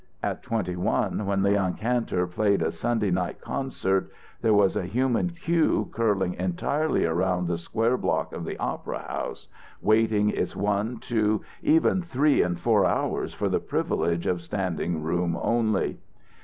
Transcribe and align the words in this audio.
At 0.23 0.41
twenty 0.41 0.75
one, 0.75 1.27
when 1.27 1.43
Leon 1.43 1.75
Kantor 1.75 2.25
played 2.25 2.63
a 2.63 2.71
Sunday 2.71 3.11
night 3.11 3.39
concert, 3.39 4.09
there 4.41 4.51
was 4.51 4.75
a 4.75 4.87
human 4.87 5.29
queue 5.29 5.89
curling 5.93 6.33
entirely 6.33 7.05
around 7.05 7.47
the 7.47 7.59
square 7.59 7.97
block 7.97 8.33
of 8.33 8.43
the 8.43 8.57
opera 8.57 8.97
house, 9.07 9.47
waiting 9.79 10.31
its 10.31 10.55
one, 10.55 10.97
two, 10.97 11.41
even 11.61 12.01
three 12.01 12.41
and 12.41 12.59
four 12.59 12.83
hours 12.83 13.35
for 13.35 13.47
the 13.47 13.59
privilege 13.59 14.25
of 14.25 14.41
standing 14.41 15.03
room 15.03 15.37
only. 15.39 15.99